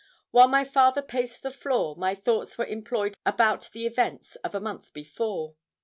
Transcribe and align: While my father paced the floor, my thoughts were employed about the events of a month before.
While 0.31 0.47
my 0.47 0.63
father 0.63 1.03
paced 1.03 1.43
the 1.43 1.51
floor, 1.51 1.95
my 1.95 2.15
thoughts 2.15 2.57
were 2.57 2.65
employed 2.65 3.13
about 3.23 3.69
the 3.71 3.85
events 3.85 4.35
of 4.37 4.55
a 4.55 4.59
month 4.59 4.91
before. 4.93 5.53